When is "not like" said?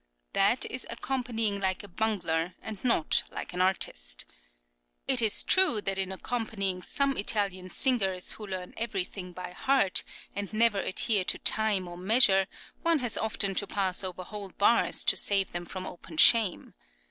2.81-3.53